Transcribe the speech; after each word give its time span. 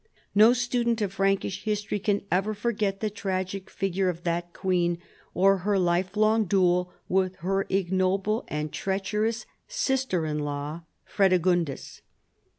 No 0.33 0.51
student 0.51 0.99
of 1.03 1.13
Frankish 1.13 1.63
his 1.63 1.83
tory 1.83 1.99
can 1.99 2.23
ever 2.31 2.55
forget 2.55 3.01
the 3.01 3.11
tragic 3.11 3.69
figure 3.69 4.09
of 4.09 4.23
that 4.23 4.51
queen 4.51 4.97
or 5.35 5.57
her 5.59 5.77
life 5.77 6.17
long 6.17 6.45
duel 6.45 6.91
with 7.07 7.35
her 7.45 7.67
ignoble 7.69 8.43
and 8.47 8.71
treach 8.71 9.13
erous 9.13 9.45
sister 9.67 10.25
in 10.25 10.39
law 10.39 10.81
Fredegundis. 11.05 12.01